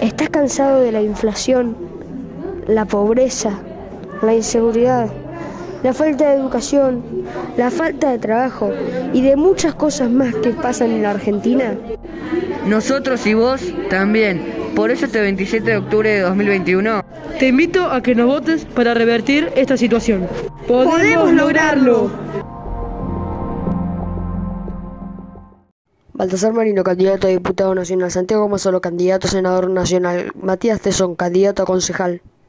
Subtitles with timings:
[0.00, 1.76] ¿Estás cansado de la inflación,
[2.66, 3.58] la pobreza,
[4.22, 5.08] la inseguridad,
[5.82, 7.02] la falta de educación,
[7.56, 8.70] la falta de trabajo
[9.14, 11.74] y de muchas cosas más que pasan en la Argentina?
[12.66, 14.54] Nosotros y vos también.
[14.74, 17.02] Por eso este 27 de octubre de 2021
[17.38, 20.28] te invito a que nos votes para revertir esta situación.
[20.66, 22.25] ¡Podemos, lograrlo!
[26.16, 28.10] Baltasar Marino, candidato a diputado nacional.
[28.10, 30.32] Santiago Mazolo, candidato a senador nacional.
[30.34, 32.22] Matías Tesón, candidato a concejal.